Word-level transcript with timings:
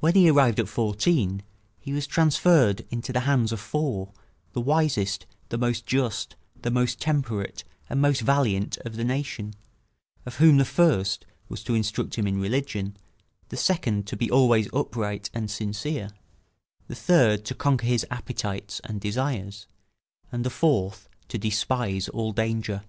When 0.00 0.14
he 0.14 0.30
arrived 0.30 0.58
at 0.60 0.68
fourteen 0.68 1.42
he 1.78 1.92
was 1.92 2.06
transferred 2.06 2.86
into 2.90 3.12
the 3.12 3.20
hands 3.28 3.52
of 3.52 3.60
four, 3.60 4.14
the 4.54 4.62
wisest, 4.62 5.26
the 5.50 5.58
most 5.58 5.84
just, 5.84 6.36
the 6.62 6.70
most 6.70 6.98
temperate, 7.02 7.62
and 7.90 8.00
most 8.00 8.22
valiant 8.22 8.78
of 8.86 8.96
the 8.96 9.04
nation; 9.04 9.52
of 10.24 10.36
whom 10.36 10.56
the 10.56 10.64
first 10.64 11.26
was 11.50 11.62
to 11.64 11.74
instruct 11.74 12.14
him 12.14 12.26
in 12.26 12.40
religion, 12.40 12.96
the 13.50 13.58
second 13.58 14.06
to 14.06 14.16
be 14.16 14.30
always 14.30 14.70
upright 14.72 15.28
and 15.34 15.50
sincere, 15.50 16.10
the 16.88 16.94
third 16.94 17.44
to 17.44 17.54
conquer 17.54 17.84
his 17.88 18.06
appetites 18.10 18.80
and 18.84 19.02
desires, 19.02 19.66
and 20.32 20.46
the 20.46 20.48
fourth 20.48 21.10
to 21.28 21.36
despise 21.36 22.08
all 22.08 22.32
danger. 22.32 22.84